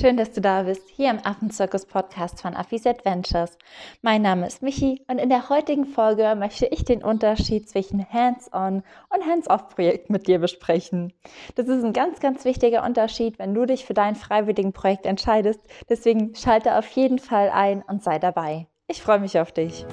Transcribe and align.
Schön, 0.00 0.16
dass 0.16 0.32
du 0.32 0.40
da 0.40 0.62
bist, 0.62 0.88
hier 0.88 1.10
im 1.10 1.18
Affenzirkus-Podcast 1.22 2.40
von 2.40 2.56
Affis 2.56 2.86
Adventures. 2.86 3.58
Mein 4.00 4.22
Name 4.22 4.46
ist 4.46 4.62
Michi 4.62 5.04
und 5.08 5.18
in 5.18 5.28
der 5.28 5.50
heutigen 5.50 5.84
Folge 5.84 6.36
möchte 6.38 6.64
ich 6.64 6.86
den 6.86 7.04
Unterschied 7.04 7.68
zwischen 7.68 8.10
Hands-on 8.10 8.82
und 9.10 9.26
Hands-off-Projekt 9.26 10.08
mit 10.08 10.26
dir 10.26 10.38
besprechen. 10.38 11.12
Das 11.54 11.68
ist 11.68 11.84
ein 11.84 11.92
ganz, 11.92 12.18
ganz 12.18 12.46
wichtiger 12.46 12.82
Unterschied, 12.82 13.38
wenn 13.38 13.52
du 13.52 13.66
dich 13.66 13.84
für 13.84 13.92
dein 13.92 14.16
freiwilligen 14.16 14.72
Projekt 14.72 15.04
entscheidest. 15.04 15.60
Deswegen 15.90 16.34
schalte 16.34 16.78
auf 16.78 16.88
jeden 16.92 17.18
Fall 17.18 17.50
ein 17.50 17.82
und 17.86 18.02
sei 18.02 18.18
dabei. 18.18 18.68
Ich 18.88 19.02
freue 19.02 19.20
mich 19.20 19.38
auf 19.38 19.52
dich. 19.52 19.84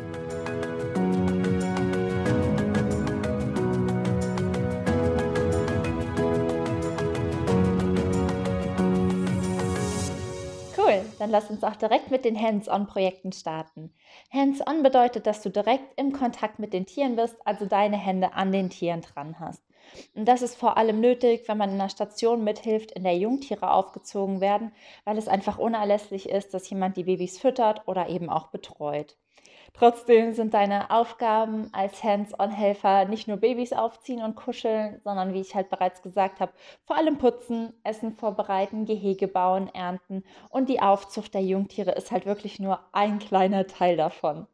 Dann 11.18 11.30
lass 11.30 11.50
uns 11.50 11.64
auch 11.64 11.76
direkt 11.76 12.12
mit 12.12 12.26
den 12.26 12.40
Hands-on-Projekten 12.40 13.32
starten. 13.32 13.94
Hands-on 14.32 14.84
bedeutet, 14.84 15.28
dass 15.28 15.42
du 15.42 15.50
direkt 15.50 16.00
im 16.00 16.14
Kontakt 16.14 16.60
mit 16.60 16.74
den 16.74 16.86
Tieren 16.86 17.16
bist, 17.16 17.36
also 17.46 17.66
deine 17.66 17.98
Hände 17.98 18.34
an 18.34 18.52
den 18.52 18.70
Tieren 18.70 19.02
dran 19.02 19.40
hast. 19.40 19.67
Und 20.16 20.26
das 20.26 20.42
ist 20.42 20.56
vor 20.56 20.78
allem 20.78 21.00
nötig, 21.00 21.48
wenn 21.48 21.58
man 21.58 21.70
in 21.70 21.76
einer 21.76 21.90
Station 21.90 22.44
mithilft, 22.44 22.92
in 22.92 23.04
der 23.04 23.18
Jungtiere 23.18 23.72
aufgezogen 23.72 24.42
werden, 24.42 24.72
weil 25.06 25.18
es 25.18 25.28
einfach 25.28 25.58
unerlässlich 25.58 26.30
ist, 26.30 26.54
dass 26.54 26.70
jemand 26.70 26.98
die 26.98 27.04
Babys 27.04 27.40
füttert 27.40 27.88
oder 27.88 28.10
eben 28.10 28.30
auch 28.30 28.48
betreut. 28.48 29.18
Trotzdem 29.74 30.34
sind 30.34 30.56
deine 30.56 30.90
Aufgaben 30.90 31.70
als 31.72 32.04
Hands-on-Helfer 32.04 33.06
nicht 33.06 33.28
nur 33.28 33.38
Babys 33.38 33.74
aufziehen 33.74 34.24
und 34.24 34.36
kuscheln, 34.36 35.00
sondern 35.04 35.34
wie 35.34 35.42
ich 35.42 35.54
halt 35.54 35.70
bereits 35.70 36.02
gesagt 36.02 36.40
habe, 36.40 36.52
vor 36.86 36.96
allem 36.96 37.20
putzen, 37.20 37.74
Essen 37.84 38.14
vorbereiten, 38.14 38.86
Gehege 38.86 39.28
bauen, 39.28 39.70
ernten 39.74 40.24
und 40.50 40.70
die 40.70 40.82
Aufzucht 40.82 41.34
der 41.36 41.44
Jungtiere 41.44 41.92
ist 41.92 42.12
halt 42.12 42.26
wirklich 42.26 42.60
nur 42.60 42.80
ein 42.92 43.20
kleiner 43.20 43.68
Teil 43.68 43.98
davon. 43.98 44.48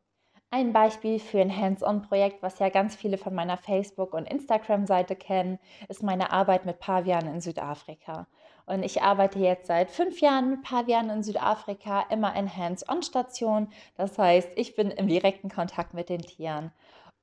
Ein 0.55 0.71
Beispiel 0.71 1.17
für 1.17 1.41
ein 1.41 1.57
Hands-on-Projekt, 1.57 2.43
was 2.43 2.59
ja 2.59 2.69
ganz 2.69 2.95
viele 2.95 3.17
von 3.17 3.33
meiner 3.33 3.57
Facebook- 3.57 4.13
und 4.13 4.29
Instagram-Seite 4.29 5.15
kennen, 5.15 5.57
ist 5.89 6.03
meine 6.03 6.31
Arbeit 6.31 6.67
mit 6.67 6.77
Pavianen 6.77 7.33
in 7.33 7.41
Südafrika. 7.41 8.27
Und 8.67 8.83
ich 8.83 9.01
arbeite 9.01 9.39
jetzt 9.39 9.65
seit 9.65 9.89
fünf 9.89 10.21
Jahren 10.21 10.51
mit 10.51 10.61
Pavianen 10.61 11.09
in 11.09 11.23
Südafrika, 11.23 12.01
immer 12.11 12.35
in 12.35 12.55
Hands-on-Stationen. 12.55 13.69
Das 13.97 14.19
heißt, 14.19 14.51
ich 14.55 14.75
bin 14.75 14.91
im 14.91 15.07
direkten 15.07 15.49
Kontakt 15.49 15.95
mit 15.95 16.09
den 16.09 16.21
Tieren. 16.21 16.71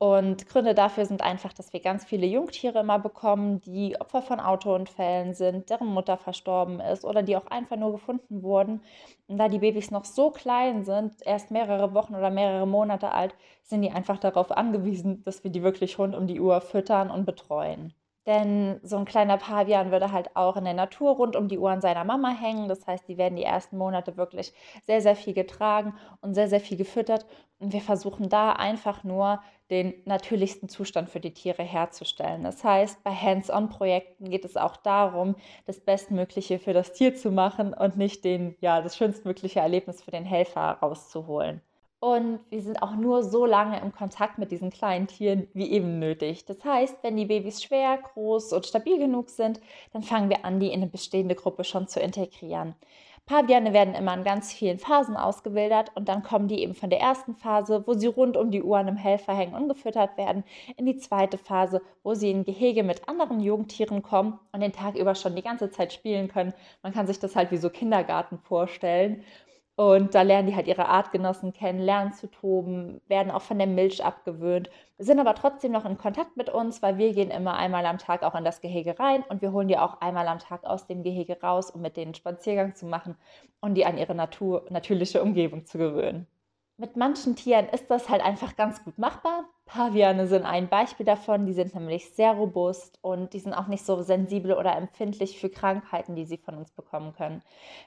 Und 0.02 0.48
Gründe 0.48 0.74
dafür 0.74 1.04
sind 1.04 1.22
einfach, 1.22 1.52
dass 1.52 1.72
wir 1.74 1.80
ganz 1.80 2.04
viele 2.06 2.26
Jungtiere 2.26 2.80
immer 2.80 2.98
bekommen, 2.98 3.60
die 3.60 4.00
Opfer 4.00 4.22
von 4.22 4.40
Autounfällen 4.40 5.34
sind, 5.34 5.68
deren 5.70 5.88
Mutter 5.88 6.16
verstorben 6.16 6.80
ist 6.80 7.04
oder 7.04 7.22
die 7.22 7.36
auch 7.36 7.46
einfach 7.48 7.76
nur 7.76 7.92
gefunden 7.92 8.42
wurden. 8.42 8.82
Und 9.28 9.36
da 9.38 9.48
die 9.48 9.58
Babys 9.58 9.90
noch 9.90 10.06
so 10.06 10.30
klein 10.30 10.84
sind, 10.84 11.14
erst 11.26 11.50
mehrere 11.50 11.92
Wochen 11.94 12.14
oder 12.14 12.30
mehrere 12.30 12.66
Monate 12.66 13.12
alt, 13.12 13.34
sind 13.62 13.82
die 13.82 13.90
einfach 13.90 14.18
darauf 14.18 14.50
angewiesen, 14.52 15.22
dass 15.24 15.44
wir 15.44 15.50
die 15.50 15.62
wirklich 15.62 15.98
rund 15.98 16.14
um 16.16 16.26
die 16.26 16.40
Uhr 16.40 16.60
füttern 16.62 17.10
und 17.10 17.26
betreuen. 17.26 17.94
Denn 18.30 18.78
so 18.84 18.96
ein 18.96 19.06
kleiner 19.06 19.38
Pavian 19.38 19.90
würde 19.90 20.12
halt 20.12 20.36
auch 20.36 20.56
in 20.56 20.64
der 20.64 20.74
Natur 20.74 21.16
rund 21.16 21.34
um 21.34 21.48
die 21.48 21.58
Uhr 21.58 21.68
an 21.72 21.80
seiner 21.80 22.04
Mama 22.04 22.30
hängen. 22.30 22.68
Das 22.68 22.86
heißt, 22.86 23.08
die 23.08 23.18
werden 23.18 23.34
die 23.34 23.42
ersten 23.42 23.76
Monate 23.76 24.16
wirklich 24.16 24.52
sehr, 24.86 25.00
sehr 25.00 25.16
viel 25.16 25.34
getragen 25.34 25.94
und 26.20 26.34
sehr, 26.34 26.48
sehr 26.48 26.60
viel 26.60 26.76
gefüttert. 26.76 27.26
Und 27.58 27.72
wir 27.72 27.80
versuchen 27.80 28.28
da 28.28 28.52
einfach 28.52 29.02
nur 29.02 29.42
den 29.68 29.94
natürlichsten 30.04 30.68
Zustand 30.68 31.10
für 31.10 31.18
die 31.18 31.34
Tiere 31.34 31.64
herzustellen. 31.64 32.44
Das 32.44 32.62
heißt, 32.62 33.02
bei 33.02 33.10
Hands-on-Projekten 33.10 34.30
geht 34.30 34.44
es 34.44 34.56
auch 34.56 34.76
darum, 34.76 35.34
das 35.66 35.80
Bestmögliche 35.80 36.60
für 36.60 36.72
das 36.72 36.92
Tier 36.92 37.16
zu 37.16 37.32
machen 37.32 37.74
und 37.74 37.96
nicht 37.96 38.24
den, 38.24 38.54
ja, 38.60 38.80
das 38.80 38.96
schönstmögliche 38.96 39.58
Erlebnis 39.58 40.04
für 40.04 40.12
den 40.12 40.24
Helfer 40.24 40.78
rauszuholen. 40.80 41.62
Und 42.00 42.40
wir 42.48 42.62
sind 42.62 42.82
auch 42.82 42.96
nur 42.96 43.22
so 43.22 43.44
lange 43.44 43.78
im 43.78 43.92
Kontakt 43.92 44.38
mit 44.38 44.50
diesen 44.50 44.70
kleinen 44.70 45.06
Tieren 45.06 45.48
wie 45.52 45.70
eben 45.70 45.98
nötig. 45.98 46.46
Das 46.46 46.64
heißt, 46.64 46.96
wenn 47.02 47.16
die 47.16 47.26
Babys 47.26 47.62
schwer, 47.62 47.98
groß 47.98 48.54
und 48.54 48.66
stabil 48.66 48.98
genug 48.98 49.28
sind, 49.28 49.60
dann 49.92 50.02
fangen 50.02 50.30
wir 50.30 50.46
an, 50.46 50.60
die 50.60 50.68
in 50.68 50.80
eine 50.80 50.86
bestehende 50.86 51.34
Gruppe 51.34 51.62
schon 51.62 51.88
zu 51.88 52.00
integrieren. 52.00 52.74
Paviane 53.26 53.74
werden 53.74 53.94
immer 53.94 54.14
in 54.14 54.24
ganz 54.24 54.52
vielen 54.52 54.78
Phasen 54.78 55.16
ausgebildet 55.16 55.92
und 55.94 56.08
dann 56.08 56.22
kommen 56.22 56.48
die 56.48 56.62
eben 56.62 56.74
von 56.74 56.90
der 56.90 57.00
ersten 57.00 57.36
Phase, 57.36 57.86
wo 57.86 57.92
sie 57.92 58.08
rund 58.08 58.36
um 58.36 58.50
die 58.50 58.62
Uhr 58.62 58.78
an 58.78 58.88
einem 58.88 58.96
Helfer 58.96 59.34
hängen 59.36 59.54
und 59.54 59.68
gefüttert 59.68 60.16
werden, 60.16 60.42
in 60.76 60.86
die 60.86 60.96
zweite 60.96 61.38
Phase, 61.38 61.82
wo 62.02 62.14
sie 62.14 62.30
in 62.30 62.44
Gehege 62.44 62.82
mit 62.82 63.08
anderen 63.08 63.40
Jungtieren 63.40 64.02
kommen 64.02 64.40
und 64.52 64.60
den 64.60 64.72
Tag 64.72 64.96
über 64.96 65.14
schon 65.14 65.36
die 65.36 65.42
ganze 65.42 65.70
Zeit 65.70 65.92
spielen 65.92 66.28
können. 66.28 66.54
Man 66.82 66.92
kann 66.92 67.06
sich 67.06 67.20
das 67.20 67.36
halt 67.36 67.52
wie 67.52 67.58
so 67.58 67.70
Kindergarten 67.70 68.38
vorstellen. 68.38 69.22
Und 69.80 70.14
da 70.14 70.20
lernen 70.20 70.46
die 70.46 70.54
halt 70.54 70.66
ihre 70.66 70.90
Artgenossen 70.90 71.54
kennen, 71.54 71.78
lernen 71.78 72.12
zu 72.12 72.30
toben, 72.30 73.00
werden 73.08 73.30
auch 73.30 73.40
von 73.40 73.56
der 73.56 73.66
Milch 73.66 74.04
abgewöhnt, 74.04 74.68
sind 74.98 75.18
aber 75.18 75.34
trotzdem 75.34 75.72
noch 75.72 75.86
in 75.86 75.96
Kontakt 75.96 76.36
mit 76.36 76.50
uns, 76.50 76.82
weil 76.82 76.98
wir 76.98 77.14
gehen 77.14 77.30
immer 77.30 77.54
einmal 77.54 77.86
am 77.86 77.96
Tag 77.96 78.22
auch 78.22 78.34
in 78.34 78.44
das 78.44 78.60
Gehege 78.60 78.98
rein 78.98 79.22
und 79.30 79.40
wir 79.40 79.52
holen 79.52 79.68
die 79.68 79.78
auch 79.78 80.02
einmal 80.02 80.28
am 80.28 80.38
Tag 80.38 80.64
aus 80.64 80.86
dem 80.86 81.02
Gehege 81.02 81.40
raus, 81.40 81.70
um 81.70 81.80
mit 81.80 81.96
denen 81.96 82.12
Spaziergang 82.12 82.74
zu 82.74 82.84
machen 82.84 83.16
und 83.60 83.72
die 83.72 83.86
an 83.86 83.96
ihre 83.96 84.14
Natur, 84.14 84.66
natürliche 84.68 85.22
Umgebung 85.22 85.64
zu 85.64 85.78
gewöhnen. 85.78 86.26
Mit 86.76 86.96
manchen 86.96 87.34
Tieren 87.34 87.66
ist 87.70 87.90
das 87.90 88.10
halt 88.10 88.22
einfach 88.22 88.56
ganz 88.56 88.84
gut 88.84 88.98
machbar. 88.98 89.46
Paviane 89.72 90.26
sind 90.26 90.44
ein 90.44 90.68
Beispiel 90.68 91.06
davon. 91.06 91.46
Die 91.46 91.52
sind 91.52 91.76
nämlich 91.76 92.10
sehr 92.10 92.32
robust 92.32 92.98
und 93.02 93.32
die 93.32 93.38
sind 93.38 93.54
auch 93.54 93.68
nicht 93.68 93.86
so 93.86 94.02
sensibel 94.02 94.52
oder 94.52 94.76
empfindlich 94.76 95.38
für 95.38 95.48
Krankheiten, 95.48 96.16
die 96.16 96.24
sie 96.24 96.38
von 96.38 96.56
uns 96.56 96.72
bekommen 96.72 97.12
können. 97.12 97.40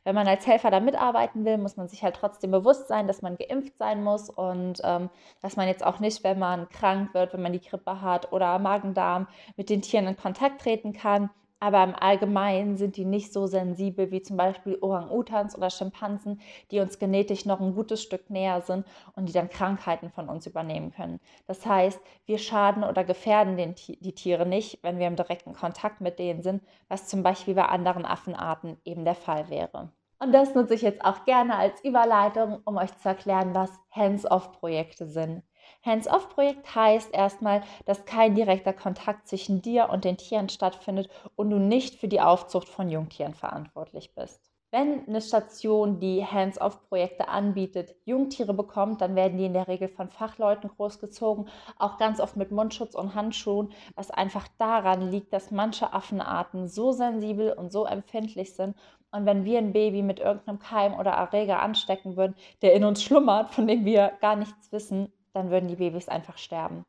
Wenn 0.06 0.16
man 0.16 0.26
als 0.26 0.48
Helfer 0.48 0.72
da 0.72 0.80
mitarbeiten 0.80 1.44
will, 1.44 1.58
muss 1.58 1.76
man 1.76 1.90
sich 1.90 2.02
halt 2.02 2.16
trotzdem 2.16 2.52
bewusst 2.52 2.88
sein, 2.88 3.06
dass 3.06 3.22
man 3.22 3.36
geimpft 3.36 3.78
sein 3.78 4.02
muss 4.02 4.30
und 4.30 4.80
ähm, 4.86 5.10
dass 5.42 5.58
man 5.58 5.68
jetzt 5.68 5.86
auch 5.86 6.00
nicht, 6.00 6.24
wenn 6.24 6.40
man 6.40 6.70
krank 6.70 7.14
wird, 7.14 7.34
wenn 7.34 7.42
man 7.42 7.52
die 7.52 7.60
Grippe 7.60 8.00
hat 8.00 8.32
oder 8.32 8.60
Magen-Darm, 8.60 9.28
mit 9.58 9.70
den 9.70 9.82
Tieren 9.82 10.08
in 10.08 10.16
Kontakt 10.16 10.62
treten 10.62 10.94
kann 10.94 11.32
aber 11.64 11.82
im 11.82 11.96
Allgemeinen 11.96 12.76
sind 12.76 12.98
die 12.98 13.06
nicht 13.06 13.32
so 13.32 13.48
sensibel 13.48 14.12
wie 14.12 14.22
zum 14.22 14.36
Beispiel 14.36 14.78
Orang-Utans 14.82 15.58
oder 15.58 15.70
Schimpansen, 15.70 16.42
die 16.72 16.82
uns 16.82 17.00
genetisch 17.00 17.46
noch 17.46 17.62
ein 17.62 17.74
gutes 17.74 18.04
Stück 18.04 18.30
näher 18.30 18.60
sind 18.60 18.86
und 19.16 19.30
die 19.30 19.32
dann 19.34 19.48
Krankheiten 19.48 20.10
von 20.10 20.28
uns 20.28 20.46
übernehmen 20.46 20.92
können. 20.92 21.22
Das 21.48 21.66
heißt, 21.66 22.02
wir 22.26 22.38
schaden 22.38 22.84
oder 22.84 23.06
gefährden 23.06 23.56
den, 23.56 23.76
die 23.76 24.14
Tiere 24.14 24.46
nicht, 24.46 24.84
wenn 24.84 25.00
wir 25.00 25.08
im 25.08 25.16
direkten 25.16 25.54
Kontakt 25.54 26.02
mit 26.02 26.20
denen 26.20 26.42
sind, 26.42 26.62
was 26.90 27.08
zum 27.08 27.24
Beispiel 27.24 27.54
bei 27.54 27.64
anderen 27.64 28.04
Affenarten 28.04 28.76
eben 28.84 29.06
der 29.06 29.16
Fall 29.16 29.50
wäre. 29.50 29.90
Und 30.20 30.34
das 30.34 30.56
nutze 30.56 30.74
ich 30.74 30.82
jetzt 30.82 31.06
auch 31.06 31.24
gerne 31.24 31.56
als 31.56 31.82
Überleitung, 31.82 32.60
um 32.66 32.76
euch 32.76 32.94
zu 32.98 33.08
erklären, 33.08 33.56
was 33.56 33.72
Hands-off-Projekte 33.92 35.08
sind. 35.08 35.44
Hands-off-Projekt 35.84 36.76
heißt 36.76 37.14
erstmal, 37.14 37.64
dass 37.86 38.06
kein 38.06 38.36
direkter 38.36 38.74
Kontakt 38.74 39.28
zwischen 39.28 39.62
dir 39.62 39.90
und 39.90 40.06
den 40.06 40.18
Tieren 40.18 40.50
stattfindet 40.50 41.10
und 41.36 41.50
du 41.50 41.60
nicht 41.60 41.96
für 41.96 42.08
die 42.08 42.22
Aufzucht 42.22 42.70
von 42.70 42.90
Jungtieren 42.90 43.34
verantwortlich 43.34 44.14
bist. 44.16 44.54
Wenn 44.74 45.08
eine 45.08 45.22
Station, 45.22 46.00
die 46.00 46.26
Hands-off-Projekte 46.26 47.28
anbietet, 47.28 47.94
Jungtiere 48.06 48.56
bekommt, 48.56 49.02
dann 49.02 49.16
werden 49.16 49.38
die 49.38 49.46
in 49.46 49.54
der 49.54 49.68
Regel 49.68 49.88
von 49.88 50.10
Fachleuten 50.10 50.68
großgezogen, 50.68 51.48
auch 51.78 52.00
ganz 52.00 52.20
oft 52.20 52.38
mit 52.38 52.52
Mundschutz 52.52 52.96
und 52.96 53.14
Handschuhen, 53.14 53.72
was 53.94 54.10
einfach 54.10 54.48
daran 54.58 55.12
liegt, 55.12 55.32
dass 55.32 55.52
manche 55.52 55.94
Affenarten 55.94 56.68
so 56.68 56.92
sensibel 56.92 57.54
und 57.54 57.72
so 57.72 57.86
empfindlich 57.86 58.56
sind. 58.56 58.76
Und 59.12 59.28
wenn 59.28 59.46
wir 59.46 59.60
ein 59.60 59.74
Baby 59.74 60.02
mit 60.02 60.20
irgendeinem 60.20 60.58
Keim 60.58 60.96
oder 60.96 61.12
Erreger 61.12 61.62
anstecken 61.62 62.18
würden, 62.18 62.34
der 62.64 62.74
in 62.74 62.84
uns 62.84 63.04
schlummert, 63.04 63.52
von 63.52 63.68
dem 63.68 63.86
wir 63.86 64.14
gar 64.22 64.36
nichts 64.36 64.72
wissen, 64.72 65.14
dann 65.34 65.50
würden 65.50 65.68
die 65.68 65.76
Babys 65.76 66.08
einfach 66.08 66.38
sterben. 66.38 66.86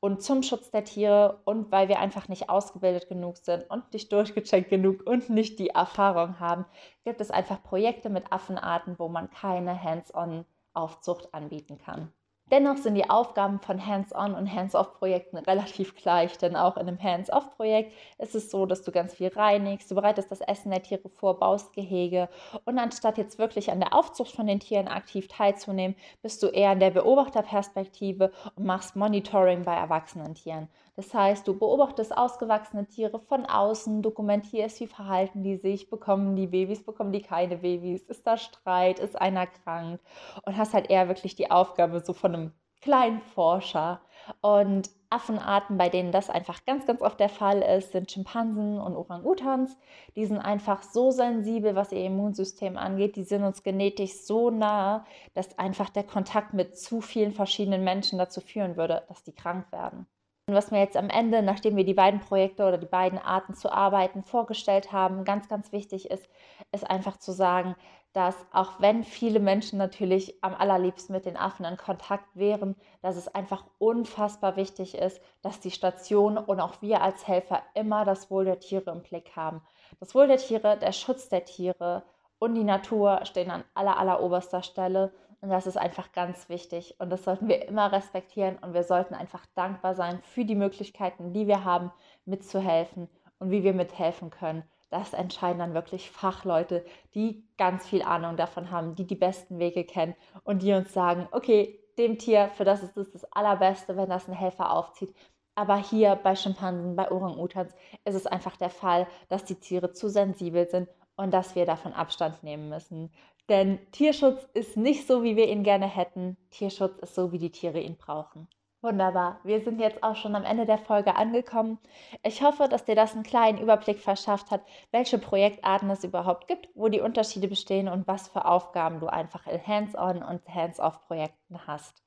Und 0.00 0.22
zum 0.22 0.42
Schutz 0.42 0.70
der 0.70 0.84
Tiere 0.84 1.40
und 1.44 1.72
weil 1.72 1.88
wir 1.88 1.98
einfach 1.98 2.28
nicht 2.28 2.50
ausgebildet 2.50 3.08
genug 3.08 3.36
sind 3.38 3.68
und 3.70 3.92
nicht 3.92 4.12
durchgecheckt 4.12 4.70
genug 4.70 5.06
und 5.06 5.30
nicht 5.30 5.58
die 5.58 5.70
Erfahrung 5.70 6.40
haben, 6.40 6.66
gibt 7.04 7.20
es 7.20 7.30
einfach 7.30 7.62
Projekte 7.62 8.10
mit 8.10 8.32
Affenarten, 8.32 8.98
wo 8.98 9.08
man 9.08 9.30
keine 9.30 9.82
Hands-on-Aufzucht 9.82 11.32
anbieten 11.34 11.78
kann. 11.78 12.12
Dennoch 12.50 12.78
sind 12.78 12.94
die 12.94 13.10
Aufgaben 13.10 13.60
von 13.60 13.84
Hands-on 13.84 14.34
und 14.34 14.52
Hands-off-Projekten 14.52 15.36
relativ 15.36 15.94
gleich, 15.94 16.38
denn 16.38 16.56
auch 16.56 16.76
in 16.76 16.88
einem 16.88 17.02
Hands-off-Projekt 17.02 17.92
ist 18.18 18.34
es 18.34 18.50
so, 18.50 18.64
dass 18.64 18.82
du 18.82 18.90
ganz 18.90 19.14
viel 19.14 19.28
reinigst, 19.28 19.90
du 19.90 19.94
bereitest 19.94 20.30
das 20.30 20.40
Essen 20.40 20.70
der 20.70 20.82
Tiere 20.82 21.08
vor, 21.10 21.38
baust 21.38 21.74
Gehege 21.74 22.28
und 22.64 22.78
anstatt 22.78 23.18
jetzt 23.18 23.38
wirklich 23.38 23.70
an 23.70 23.80
der 23.80 23.92
Aufzucht 23.92 24.34
von 24.34 24.46
den 24.46 24.60
Tieren 24.60 24.88
aktiv 24.88 25.28
teilzunehmen, 25.28 25.96
bist 26.22 26.42
du 26.42 26.46
eher 26.46 26.72
in 26.72 26.80
der 26.80 26.90
Beobachterperspektive 26.90 28.32
und 28.56 28.64
machst 28.64 28.96
Monitoring 28.96 29.64
bei 29.64 29.74
erwachsenen 29.74 30.34
Tieren. 30.34 30.68
Das 30.96 31.14
heißt, 31.14 31.46
du 31.46 31.56
beobachtest 31.56 32.16
ausgewachsene 32.16 32.86
Tiere 32.86 33.20
von 33.20 33.46
außen, 33.46 34.02
dokumentierst, 34.02 34.80
wie 34.80 34.88
verhalten 34.88 35.44
die 35.44 35.56
sich, 35.56 35.90
bekommen 35.90 36.34
die 36.34 36.48
Babys, 36.48 36.82
bekommen 36.82 37.12
die 37.12 37.22
keine 37.22 37.58
Babys, 37.58 38.02
ist 38.02 38.26
da 38.26 38.36
Streit, 38.36 38.98
ist 38.98 39.20
einer 39.20 39.46
krank 39.46 40.00
und 40.44 40.56
hast 40.56 40.74
halt 40.74 40.90
eher 40.90 41.06
wirklich 41.08 41.36
die 41.36 41.50
Aufgabe 41.50 42.00
so 42.00 42.12
von 42.12 42.34
einem 42.34 42.37
Kleinforscher. 42.80 44.00
Und 44.40 44.90
Affenarten, 45.10 45.78
bei 45.78 45.88
denen 45.88 46.12
das 46.12 46.28
einfach 46.28 46.64
ganz, 46.66 46.84
ganz 46.84 47.00
oft 47.00 47.18
der 47.18 47.30
Fall 47.30 47.62
ist, 47.62 47.92
sind 47.92 48.10
Schimpansen 48.10 48.78
und 48.78 48.94
Orang-Utans. 48.94 49.76
Die 50.16 50.26
sind 50.26 50.38
einfach 50.38 50.82
so 50.82 51.10
sensibel, 51.10 51.74
was 51.74 51.92
ihr 51.92 52.04
Immunsystem 52.04 52.76
angeht. 52.76 53.16
Die 53.16 53.24
sind 53.24 53.42
uns 53.42 53.62
genetisch 53.62 54.12
so 54.12 54.50
nah, 54.50 55.06
dass 55.34 55.58
einfach 55.58 55.88
der 55.88 56.04
Kontakt 56.04 56.52
mit 56.52 56.78
zu 56.78 57.00
vielen 57.00 57.32
verschiedenen 57.32 57.84
Menschen 57.84 58.18
dazu 58.18 58.40
führen 58.40 58.76
würde, 58.76 59.02
dass 59.08 59.22
die 59.22 59.32
krank 59.32 59.72
werden. 59.72 60.06
Was 60.50 60.70
mir 60.70 60.80
jetzt 60.80 60.96
am 60.96 61.10
Ende, 61.10 61.42
nachdem 61.42 61.76
wir 61.76 61.84
die 61.84 61.92
beiden 61.92 62.20
Projekte 62.20 62.66
oder 62.66 62.78
die 62.78 62.86
beiden 62.86 63.18
Arten 63.18 63.54
zu 63.54 63.70
arbeiten 63.70 64.22
vorgestellt 64.22 64.92
haben, 64.92 65.24
ganz, 65.24 65.46
ganz 65.46 65.72
wichtig 65.72 66.10
ist, 66.10 66.26
ist 66.72 66.88
einfach 66.88 67.18
zu 67.18 67.32
sagen, 67.32 67.76
dass 68.14 68.34
auch 68.52 68.80
wenn 68.80 69.04
viele 69.04 69.40
Menschen 69.40 69.78
natürlich 69.78 70.42
am 70.42 70.54
allerliebsten 70.54 71.14
mit 71.14 71.26
den 71.26 71.36
Affen 71.36 71.66
in 71.66 71.76
Kontakt 71.76 72.24
wären, 72.34 72.76
dass 73.02 73.16
es 73.16 73.28
einfach 73.28 73.64
unfassbar 73.78 74.56
wichtig 74.56 74.96
ist, 74.96 75.20
dass 75.42 75.60
die 75.60 75.70
Station 75.70 76.38
und 76.38 76.60
auch 76.60 76.80
wir 76.80 77.02
als 77.02 77.28
Helfer 77.28 77.62
immer 77.74 78.06
das 78.06 78.30
Wohl 78.30 78.46
der 78.46 78.58
Tiere 78.58 78.90
im 78.90 79.02
Blick 79.02 79.36
haben. 79.36 79.60
Das 80.00 80.14
Wohl 80.14 80.28
der 80.28 80.38
Tiere, 80.38 80.78
der 80.78 80.92
Schutz 80.92 81.28
der 81.28 81.44
Tiere 81.44 82.04
und 82.38 82.54
die 82.54 82.64
Natur 82.64 83.20
stehen 83.24 83.50
an 83.50 83.64
aller, 83.74 83.98
aller 83.98 84.22
oberster 84.22 84.62
Stelle. 84.62 85.12
Und 85.40 85.50
das 85.50 85.66
ist 85.66 85.76
einfach 85.76 86.12
ganz 86.12 86.48
wichtig. 86.48 86.96
Und 86.98 87.10
das 87.10 87.24
sollten 87.24 87.48
wir 87.48 87.68
immer 87.68 87.92
respektieren. 87.92 88.58
Und 88.58 88.74
wir 88.74 88.82
sollten 88.82 89.14
einfach 89.14 89.46
dankbar 89.54 89.94
sein 89.94 90.20
für 90.22 90.44
die 90.44 90.56
Möglichkeiten, 90.56 91.32
die 91.32 91.46
wir 91.46 91.64
haben, 91.64 91.92
mitzuhelfen 92.24 93.08
und 93.38 93.50
wie 93.50 93.62
wir 93.62 93.72
mithelfen 93.72 94.30
können. 94.30 94.64
Das 94.90 95.12
entscheiden 95.12 95.58
dann 95.58 95.74
wirklich 95.74 96.10
Fachleute, 96.10 96.84
die 97.14 97.44
ganz 97.58 97.86
viel 97.86 98.02
Ahnung 98.02 98.36
davon 98.36 98.70
haben, 98.70 98.94
die 98.94 99.06
die 99.06 99.14
besten 99.14 99.58
Wege 99.58 99.84
kennen 99.84 100.14
und 100.44 100.62
die 100.62 100.72
uns 100.72 100.92
sagen, 100.92 101.28
okay, 101.32 101.78
dem 101.98 102.18
Tier, 102.18 102.48
für 102.54 102.64
das 102.64 102.82
ist 102.82 102.96
es 102.96 103.10
das 103.10 103.32
Allerbeste, 103.32 103.96
wenn 103.96 104.08
das 104.08 104.28
ein 104.28 104.34
Helfer 104.34 104.72
aufzieht. 104.72 105.14
Aber 105.54 105.76
hier 105.76 106.14
bei 106.14 106.36
Schimpansen, 106.36 106.96
bei 106.96 107.10
Orang-Utans 107.10 107.74
ist 108.04 108.14
es 108.14 108.26
einfach 108.26 108.56
der 108.56 108.70
Fall, 108.70 109.06
dass 109.28 109.44
die 109.44 109.56
Tiere 109.56 109.92
zu 109.92 110.08
sensibel 110.08 110.68
sind 110.68 110.88
und 111.16 111.32
dass 111.32 111.56
wir 111.56 111.66
davon 111.66 111.92
Abstand 111.92 112.44
nehmen 112.44 112.68
müssen. 112.68 113.10
Denn 113.48 113.78
Tierschutz 113.92 114.46
ist 114.54 114.76
nicht 114.76 115.06
so, 115.06 115.22
wie 115.22 115.36
wir 115.36 115.48
ihn 115.48 115.62
gerne 115.62 115.86
hätten. 115.86 116.36
Tierschutz 116.50 116.98
ist 116.98 117.14
so, 117.14 117.32
wie 117.32 117.38
die 117.38 117.50
Tiere 117.50 117.80
ihn 117.80 117.96
brauchen. 117.96 118.48
Wunderbar. 118.80 119.40
Wir 119.42 119.60
sind 119.60 119.80
jetzt 119.80 120.04
auch 120.04 120.14
schon 120.14 120.36
am 120.36 120.44
Ende 120.44 120.64
der 120.64 120.78
Folge 120.78 121.16
angekommen. 121.16 121.78
Ich 122.22 122.42
hoffe, 122.42 122.68
dass 122.68 122.84
dir 122.84 122.94
das 122.94 123.14
einen 123.14 123.24
kleinen 123.24 123.58
Überblick 123.58 123.98
verschafft 123.98 124.52
hat, 124.52 124.62
welche 124.92 125.18
Projektarten 125.18 125.90
es 125.90 126.04
überhaupt 126.04 126.46
gibt, 126.46 126.68
wo 126.74 126.88
die 126.88 127.00
Unterschiede 127.00 127.48
bestehen 127.48 127.88
und 127.88 128.06
was 128.06 128.28
für 128.28 128.44
Aufgaben 128.44 129.00
du 129.00 129.08
einfach 129.08 129.48
in 129.48 129.66
Hands-on 129.66 130.22
und 130.22 130.46
Hands-off-Projekten 130.48 131.66
hast. 131.66 132.04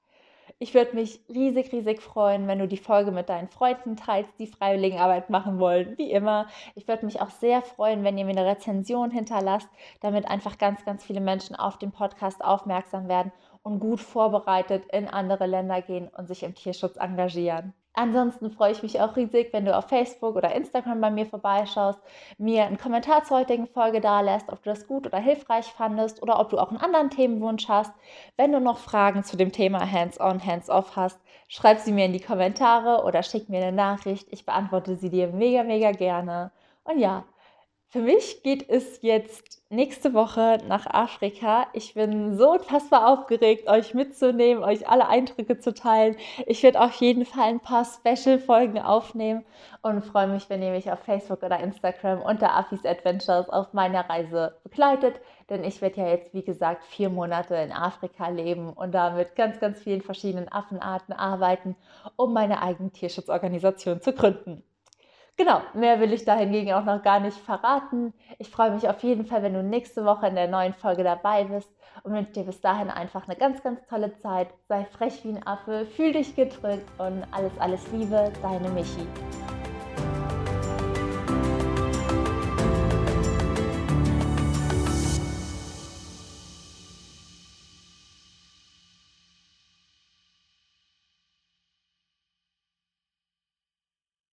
Ich 0.64 0.76
würde 0.76 0.96
mich 0.96 1.20
riesig, 1.28 1.72
riesig 1.72 2.04
freuen, 2.04 2.48
wenn 2.48 2.60
du 2.60 2.68
die 2.68 2.78
Folge 2.78 3.10
mit 3.10 3.30
deinen 3.30 3.48
Freunden 3.48 3.96
teilst, 3.96 4.32
die 4.38 4.46
Freiwilligenarbeit 4.46 5.32
machen 5.32 5.58
wollen, 5.58 5.98
wie 5.98 6.12
immer. 6.12 6.46
Ich 6.76 6.88
würde 6.88 7.04
mich 7.04 7.20
auch 7.20 7.32
sehr 7.32 7.64
freuen, 7.64 8.04
wenn 8.04 8.16
ihr 8.16 8.26
mir 8.26 8.38
eine 8.38 8.46
Rezension 8.46 9.10
hinterlasst, 9.10 9.68
damit 10.02 10.28
einfach 10.28 10.60
ganz, 10.60 10.86
ganz 10.86 11.04
viele 11.04 11.20
Menschen 11.20 11.56
auf 11.56 11.80
den 11.80 11.92
Podcast 11.92 12.46
aufmerksam 12.46 13.08
werden 13.08 13.32
und 13.64 13.80
gut 13.80 14.02
vorbereitet 14.02 14.84
in 14.94 15.08
andere 15.08 15.48
Länder 15.48 15.82
gehen 15.82 16.10
und 16.10 16.28
sich 16.28 16.44
im 16.44 16.54
Tierschutz 16.54 16.96
engagieren. 16.98 17.74
Ansonsten 17.94 18.52
freue 18.52 18.72
ich 18.72 18.84
mich 18.84 19.02
auch 19.02 19.18
riesig, 19.18 19.52
wenn 19.52 19.66
du 19.66 19.76
auf 19.76 19.90
Facebook 19.90 20.38
oder 20.38 20.56
Instagram 20.56 21.02
bei 21.02 21.12
mir 21.12 21.26
vorbeischaust, 21.26 22.00
mir 22.38 22.64
einen 22.64 22.78
Kommentar 22.78 23.26
zur 23.26 23.40
heutigen 23.40 23.68
Folge 23.68 24.00
da 24.00 24.22
lässt, 24.22 24.50
ob 24.50 24.64
du 24.64 24.70
das 24.70 24.88
gut 24.88 25.06
oder 25.08 25.18
hilfreich 25.18 25.66
fandest 25.66 26.22
oder 26.24 26.40
ob 26.40 26.50
du 26.50 26.58
auch 26.58 26.70
einen 26.70 26.80
anderen 26.80 27.10
Themenwunsch 27.10 27.68
hast. 27.68 27.92
Wenn 28.38 28.54
du 28.54 28.62
noch 28.62 28.78
Fragen 28.78 29.26
zu 29.26 29.36
dem 29.36 29.52
Thema 29.52 29.92
Hands-on, 29.92 30.46
Hands-off 30.46 30.96
hast, 30.96 31.20
schreib 31.50 31.80
sie 31.80 31.92
mir 31.92 32.06
in 32.06 32.14
die 32.14 32.22
Kommentare 32.22 33.04
oder 33.04 33.24
schick 33.24 33.50
mir 33.50 33.62
eine 33.62 33.76
Nachricht. 33.76 34.28
Ich 34.32 34.46
beantworte 34.46 34.96
sie 34.96 35.10
dir 35.10 35.28
mega, 35.28 35.64
mega 35.64 35.92
gerne. 35.92 36.52
Und 36.86 36.98
ja, 36.98 37.26
für 37.92 38.00
mich 38.00 38.42
geht 38.42 38.70
es 38.70 39.02
jetzt 39.02 39.62
nächste 39.70 40.14
Woche 40.14 40.60
nach 40.66 40.88
Afrika. 40.88 41.68
Ich 41.74 41.94
bin 41.94 42.38
so 42.38 42.54
unfassbar 42.54 43.12
aufgeregt, 43.12 43.68
euch 43.68 43.94
mitzunehmen, 43.94 44.64
euch 44.64 44.88
alle 44.88 45.10
Eindrücke 45.10 45.60
zu 45.60 45.74
teilen. 45.74 46.16
Ich 46.46 46.64
werde 46.64 46.80
auf 46.80 46.94
jeden 46.94 47.26
Fall 47.26 47.50
ein 47.50 47.60
paar 47.60 47.84
Special-Folgen 47.84 48.80
aufnehmen 48.80 49.44
und 49.82 50.06
freue 50.06 50.28
mich, 50.28 50.50
wenn 50.50 50.64
ihr 50.64 50.72
mich 50.72 50.90
auf 50.90 51.00
Facebook 51.00 51.44
oder 51.44 51.60
Instagram 51.60 52.22
unter 52.22 52.56
Affis 52.56 52.86
Adventures 52.86 53.50
auf 53.50 53.74
meiner 53.74 54.10
Reise 54.10 54.56
begleitet. 54.64 55.20
Denn 55.50 55.66
ich 55.66 55.82
werde 55.82 56.00
ja 56.00 56.08
jetzt, 56.08 56.34
wie 56.34 56.44
gesagt, 56.44 56.86
vier 56.86 57.10
Monate 57.10 57.56
in 57.56 57.74
Afrika 57.74 58.30
leben 58.30 58.72
und 58.72 58.94
da 58.94 59.10
mit 59.10 59.36
ganz, 59.36 59.60
ganz 59.60 59.80
vielen 59.80 60.02
verschiedenen 60.02 60.50
Affenarten 60.50 61.14
arbeiten, 61.14 61.76
um 62.16 62.32
meine 62.32 62.62
eigene 62.62 62.92
Tierschutzorganisation 62.92 64.00
zu 64.00 64.14
gründen. 64.14 64.64
Genau, 65.38 65.62
mehr 65.74 66.00
will 66.00 66.14
ich 66.14 66.24
da 66.24 66.36
hingegen 66.36 66.74
auch 66.74 66.84
noch 66.84 67.02
gar 67.02 67.20
nicht 67.20 67.38
verraten. 67.38 68.14
Ich 68.38 68.50
freue 68.50 68.72
mich 68.72 68.88
auf 68.88 69.02
jeden 69.02 69.26
Fall, 69.26 69.42
wenn 69.42 69.54
du 69.54 69.64
nächste 69.64 70.06
Woche 70.06 70.28
in 70.28 70.36
der 70.36 70.48
neuen 70.48 70.74
Folge 70.74 71.04
dabei 71.04 71.46
bist 71.46 71.70
und 72.04 72.14
wünsche 72.14 72.34
dir 72.34 72.44
bis 72.44 72.62
dahin 72.62 72.90
einfach 72.90 73.28
eine 73.28 73.36
ganz, 73.36 73.64
ganz 73.64 73.84
tolle 73.88 74.14
Zeit. 74.20 74.50
Sei 74.68 74.86
frech 74.86 75.24
wie 75.24 75.30
ein 75.30 75.48
Affe, 75.48 75.86
fühl 75.86 76.14
dich 76.14 76.36
gedrückt 76.36 76.88
und 77.00 77.24
alles, 77.32 77.54
alles 77.60 77.92
Liebe, 77.92 78.32
deine 78.44 78.70
Michi. 78.70 79.08